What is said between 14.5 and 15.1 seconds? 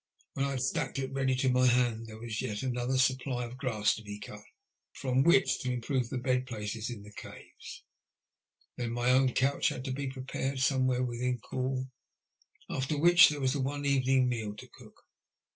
to cook.